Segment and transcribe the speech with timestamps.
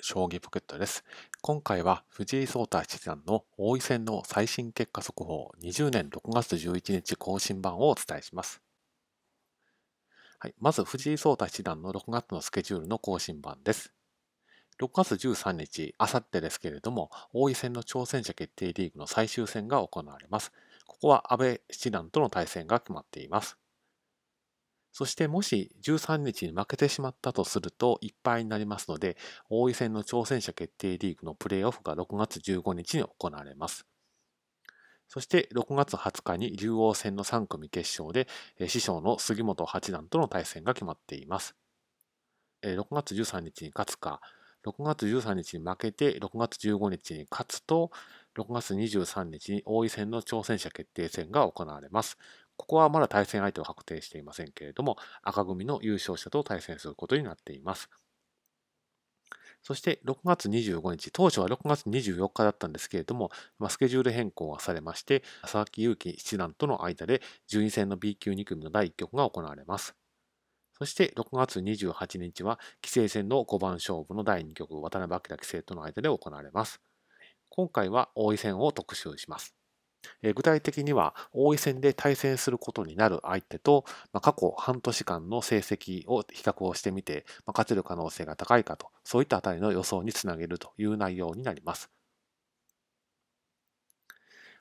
[0.00, 1.04] 将棋ポケットです。
[1.40, 8.62] 今回は藤井聡太七段の王位戦の最新結果速報20年6月11日更新版をお伝えします。
[10.38, 13.92] はい、まず藤井聡太七段の6月のスケジュールの更新版です。
[14.80, 20.52] 6月13日、あさってですけれども、王位戦の挑戦者決定リーグの最終戦が行われます。
[20.86, 23.58] ここは安倍七段との対戦が決まっています。
[24.98, 29.16] そしてもし13日に負けてしまったとするといっぱいになりますので、
[29.48, 33.86] 王位戦の挑戦者決定リーグのプレーオフが6月15日に行われます。
[35.06, 38.26] そして6月20日に竜王戦の3組決勝で
[38.68, 41.54] 師匠の杉本八段との対戦が決まっています。
[42.64, 44.20] 6月13日に勝つか、
[44.66, 47.92] 6月13日に負けて6月15日に勝つと、
[48.36, 52.18] 6月23日に王位戦の挑戦者決定戦が行われます。
[52.58, 57.88] ここはまだ対戦相手は確定していませんけれども、赤組の優勝者と対戦することになっています。
[59.62, 63.30] そして6月25日、当初は6月24日だったんですけれども、
[63.68, 69.94] スケジュール変更がされまして、佐々木勇気七段との間で順位戦の B 級2組の第1局が行われます。
[70.78, 76.80] そして6月28日は棋聖戦の5番勝負の第2局、渡辺明棋聖との間で行われます。
[77.48, 79.57] 今回は王位戦を特集します。
[80.22, 91.90] 具体的には、王位戦で対戦することになる相手と、まあ、過去半年間の成績を比較をしてみて、まあ、勝てる可能性が高いかと、そういったあたりの予想につなげるという内容になります。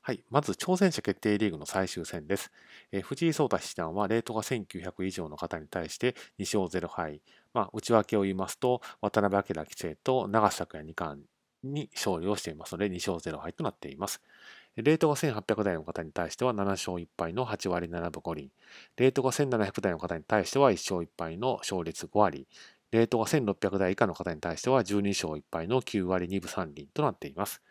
[0.08, 0.24] はい。
[0.30, 2.50] まず、挑戦者決定リーグの最終戦です。
[2.94, 7.22] えー、藤井聡太七段は、レートが1900以上の方に対して2勝0敗。
[7.54, 11.26] まあ、内訳を言いますと、渡辺明棋聖と長瀬拓也二冠
[11.62, 14.22] に勝利をしていますので、2勝0敗となっています。
[14.78, 18.52] レートが1800台の方に対しては7勝1敗の8割7分5厘。
[18.98, 22.48] レートが1700台の方に対しては1勝1敗の勝率5割。
[22.92, 27.62] レートが1600台以下の方に対しては12勝1敗の9割2分3厘となっています。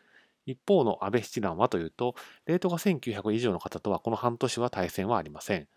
[0.47, 5.69] 一方の安倍七段はというと、レートが1900以上の方とはこの半年は対戦はありません。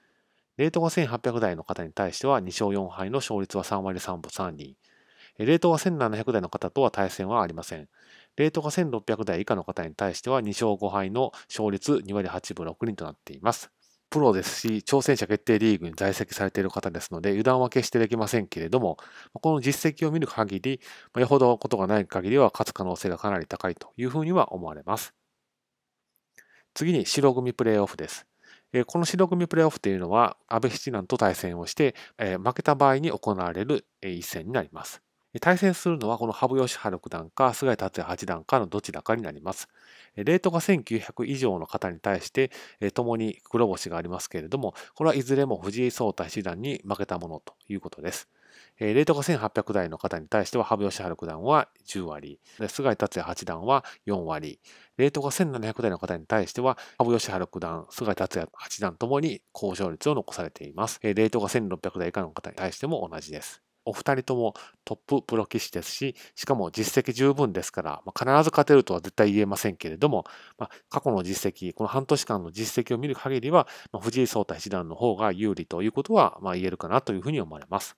[0.57, 4.75] レートが1800台の方に対しては2勝4敗の勝率は3割3分3厘。
[5.37, 7.87] レートが1700台の方とは対戦はありません。
[8.37, 13.69] レートが1600台以下の方に対しては2勝5敗の勝率2割8分6厘となっています。
[14.09, 18.97] プロですし、挑戦者決定リーグに在籍されている方ですので、油断は決してできませんけれども、
[19.33, 20.81] この実績を見る限り、
[21.15, 25.13] よほどことがない限りは勝つ可能性がかなり高いというふうには思われます。
[26.73, 28.25] 次に白組プレーオフです。
[28.87, 35.03] この白組プレーオフというのは、安倍七段と対戦をして、負けた場合に行われる一戦になります。
[35.39, 39.67] 対戦するのはこの羽生善治九段か菅井達也八段かのどちらかになります。
[40.15, 42.51] レートが1900以上の方に対して、
[42.93, 48.27] 共に黒星がありますけれども、これはいずれも藤井聡太七段に負けたものということです。
[48.79, 54.59] レートが1800台の方に対しては、羽生善治九段は10割、菅井達也八段は4割、
[54.97, 60.99] レートが1700台の方に対しては、羽生善治九段、菅井達也八段ともに高勝率を残されています。
[61.03, 63.68] レートが1600台以下の方に対しても同じです。
[63.89, 64.53] お二人とも
[64.85, 70.25] トッププロ棋士ですし、しかも実績十分ですから、まあ、必ず勝てるとは絶対言えませんけれども、
[70.57, 77.97] まあ、過去の実績、この半年間の実績を見る限りは、まあ、藤井聡太七段の方が有利ということは、ま言えるかなというふうに思われます。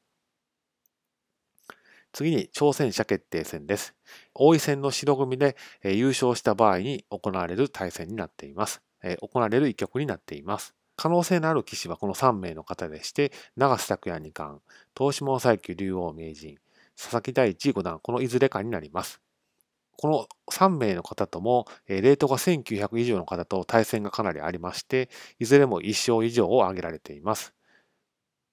[2.13, 3.95] 次に挑戦者決定戦です。
[4.33, 8.81] 王位戦の白組で優勝した場合に行われる対戦になっています。
[9.21, 10.75] 行われる一局になっています。
[10.95, 14.61] 可能性のある棋士はこの3名の方でして、長瀬拓也二冠、
[14.97, 16.57] 東島最強竜王名人、
[16.97, 19.21] 佐々木大地五段、このいずれかになります。
[19.97, 25.09] この3名の方とも、レートが1900以上の方と対戦がかなりありまして、
[25.39, 27.53] いずれも1勝以上を挙げられています。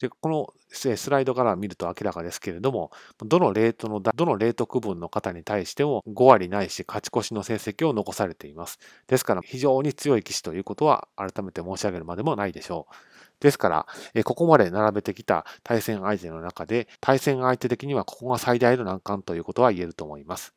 [0.00, 2.90] で、このスライドから見ると明らかですけれども、
[3.24, 8.78] どのレートの、どのレート区分の方に対しても5割ないし勝ち越しの成績を残されています。
[9.08, 12.94] ですから非常に強い棋士ということは改めて申し上げるまでもないでしょう。
[13.40, 13.86] ですから、
[14.24, 20.54] ここまで並べてきた対戦相手の中で、対戦相手的にはここが最大の難関ということは言えると思います。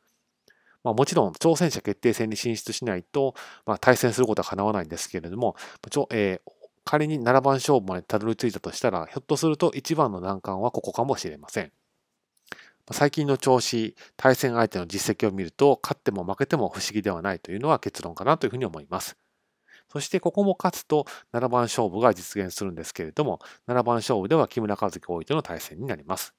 [0.83, 3.35] まあ、もちろん挑戦者決定戦に進出しないと、
[3.65, 5.55] まあ、対戦することは叶わないんですけれども、
[6.11, 6.51] えー、
[6.85, 11.71] 仮に7番勝負までたどり着いたとしたら、ひょっとすると一番の難関はここかもしれません。
[12.91, 19.17] 最近の調子、対戦相手の実績を見ると、勝っても負けても不思議ではないというのは結論かなというふうに思います。
[19.91, 26.33] そしてここも勝つと7番勝負が実現するんですけれども、7番勝負では木村和樹王位との対戦になります。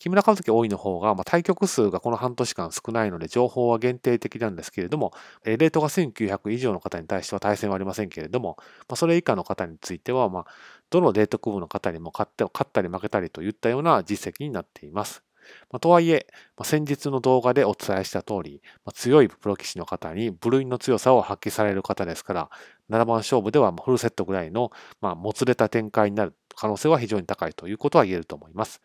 [0.00, 5.12] 木村和樹多いの方が、まあ、対局数がこの半年間少ないので情報は限定的なんですけれども、
[5.44, 8.56] レートが1900以上の方に対しては対戦はありませんけれども、
[8.88, 10.46] まあ、それ以下の方については、まあ、
[10.88, 15.22] どのデート区分の方にも勝って勝ったり負けたりといったような実績になっています。
[15.70, 16.26] まあ、とはいえ、
[16.56, 22.50] まあ、先日の動画でお伝えした通り、まあ、強いプロ棋士の方に部類の強さを発揮される方ですから、
[22.88, 24.70] 7番勝負ではフルセットぐらいの、
[25.02, 28.80] まあ、もつれた展開になる可能性は非常に高いということは言えると思います。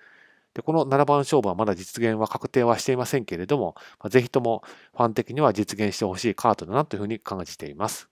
[0.56, 3.76] でこの7番勝負はまだ実現は確定はしていませんけれども、
[4.10, 4.64] ぜひとも
[4.96, 8.10] ファン的には実現してほしいカードだなというふうに感じています。